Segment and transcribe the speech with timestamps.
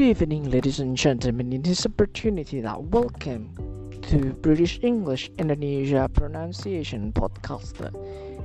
[0.00, 1.52] Good evening, ladies and gentlemen.
[1.52, 3.52] In this opportunity, that welcome
[4.08, 7.84] to British English Indonesia Pronunciation Podcast.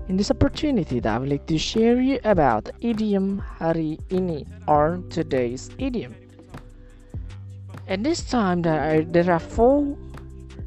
[0.10, 5.00] In this opportunity, that I would like to share you about idiom hari ini or
[5.08, 6.12] today's idiom.
[7.88, 9.96] And this time, there are, there are four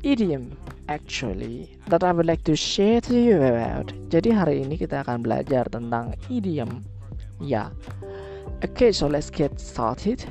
[0.00, 0.56] idiom
[0.88, 3.92] actually that I would like to share to you about.
[4.08, 6.80] Jadi hari ini kita akan belajar tentang idiom.
[7.44, 7.76] Ya.
[8.64, 10.24] Okay, so let's get started.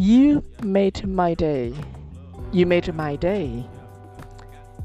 [0.00, 1.76] You made my day.
[2.56, 3.68] You made my day.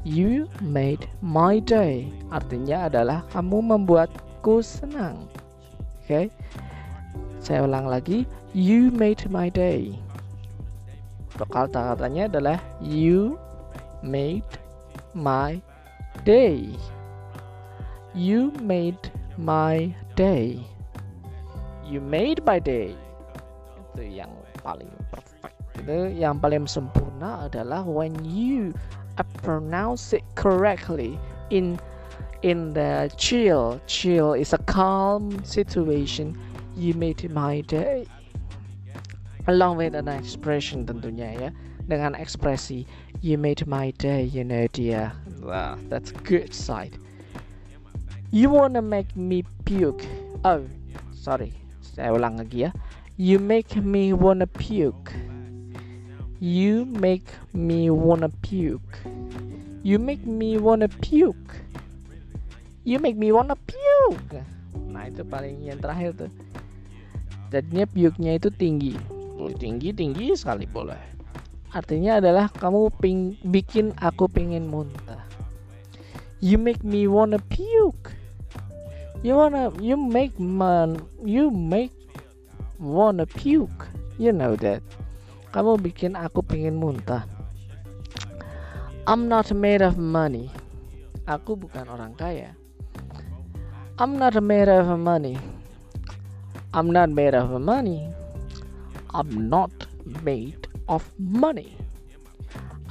[0.04, 2.12] You made my day.
[2.28, 5.24] Artinya adalah kamu membuatku senang.
[6.04, 6.04] Oke.
[6.04, 6.26] Okay?
[7.40, 8.28] Saya ulang lagi.
[8.52, 9.96] You made my day.
[11.32, 13.40] Kata-katanya adalah you
[14.04, 14.44] made
[15.16, 15.64] my
[16.28, 16.76] day.
[18.12, 19.00] You made
[19.40, 20.60] my day.
[21.88, 23.05] You made my day.
[23.96, 24.28] Itu yang
[24.60, 25.56] paling perfect.
[25.80, 28.76] Itu yang paling sempurna adalah when you
[29.40, 31.16] pronounce it correctly
[31.48, 31.80] in
[32.44, 33.80] in the chill.
[33.88, 36.36] Chill is a calm situation.
[36.76, 38.04] You made my day.
[39.48, 41.50] Along with an expression tentunya ya
[41.86, 42.82] dengan ekspresi
[43.22, 46.98] you made my day you know dear wow that's good side
[48.34, 50.02] you wanna make me puke
[50.42, 50.66] oh
[51.14, 52.70] sorry saya ulang lagi ya
[53.16, 55.12] you make me wanna puke.
[56.36, 57.24] You make
[57.56, 59.00] me wanna puke.
[59.80, 61.56] You make me wanna puke.
[62.84, 64.44] You make me wanna puke.
[64.92, 66.32] Nah itu paling yang terakhir tuh.
[67.48, 68.92] Jadinya puke-nya itu tinggi.
[69.56, 71.00] Tinggi tinggi sekali boleh.
[71.72, 75.24] Artinya adalah kamu ping, bikin aku pengen muntah.
[76.44, 78.12] You make me wanna puke.
[79.24, 81.95] You wanna you make man you make
[82.80, 83.88] wanna puke
[84.20, 84.84] you know that
[85.52, 87.24] kamu bikin aku pengen muntah
[89.06, 90.50] I'm not made of money
[91.30, 92.52] aku bukan orang kaya
[93.96, 95.40] I'm not made of money
[96.76, 98.12] I'm not made of money
[99.16, 99.72] I'm not
[100.04, 101.72] made of money.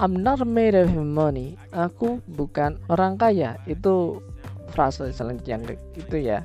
[0.02, 1.56] I'm not made of money.
[1.72, 3.62] Aku bukan orang kaya.
[3.70, 4.26] Itu
[4.74, 6.44] frase selanjutnya itu ya.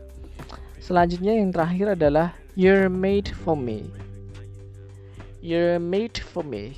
[0.78, 3.90] Selanjutnya yang terakhir adalah you're made for me.
[5.40, 6.76] You're made for me.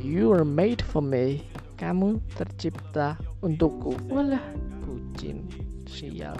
[0.00, 1.44] You're made for me.
[1.76, 3.92] Kamu tercipta untukku.
[4.08, 4.40] Walah,
[4.86, 5.44] bucin.
[5.84, 6.36] Sial.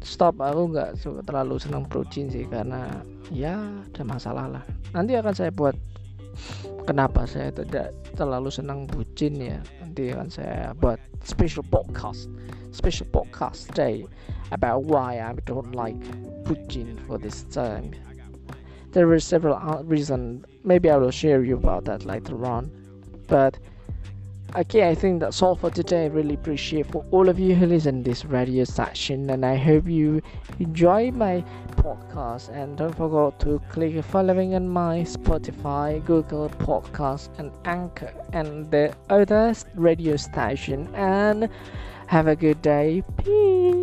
[0.00, 3.02] Stop, aku nggak terlalu senang bucin sih karena
[3.34, 4.64] ya ada masalah lah.
[4.94, 5.74] Nanti akan saya buat
[6.86, 9.58] kenapa saya tidak terlalu senang bucin ya?
[9.82, 12.30] Nanti akan saya buat special podcast
[12.72, 14.06] special podcast day
[14.50, 15.98] about why I don't like
[16.44, 17.94] bucin for this time.
[18.92, 22.70] There were several reasons maybe I will share you about that later on.
[23.28, 23.58] But
[24.56, 26.04] okay i think that's all for today.
[26.04, 29.86] I really appreciate for all of you who listen this radio session and i hope
[29.86, 30.20] you
[30.58, 31.44] enjoy my
[31.76, 32.50] podcast.
[32.50, 38.94] And don't forget to click following on my spotify google podcast and anchor and the
[39.08, 40.92] other radio station.
[40.94, 41.48] And
[42.06, 43.02] have a good day.
[43.18, 43.79] Peace